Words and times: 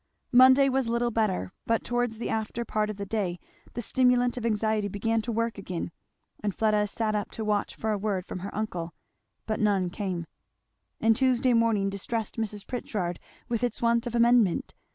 Monday 0.31 0.67
was 0.67 0.89
little 0.89 1.11
better, 1.11 1.51
but 1.67 1.83
towards 1.83 2.17
the 2.17 2.27
after 2.31 2.65
part 2.65 2.89
of 2.89 2.97
the 2.97 3.05
day 3.05 3.37
the 3.73 3.83
stimulant 3.83 4.35
of 4.35 4.47
anxiety 4.47 4.87
began 4.87 5.21
to 5.21 5.31
work 5.31 5.59
again, 5.59 5.91
and 6.41 6.55
Fleda 6.55 6.87
sat 6.87 7.13
up 7.13 7.29
to 7.29 7.45
watch 7.45 7.75
for 7.75 7.91
a 7.91 7.99
word 7.99 8.25
from 8.25 8.39
her 8.39 8.49
uncle, 8.55 8.95
But 9.45 9.59
none 9.59 9.91
came, 9.91 10.25
and 10.99 11.15
Tuesday 11.15 11.53
morning 11.53 11.87
distressed 11.91 12.37
Mrs. 12.37 12.65
Pritchard 12.65 13.19
with 13.47 13.63
its 13.63 13.79
want 13.79 14.07
of 14.07 14.15
amendment. 14.15 14.73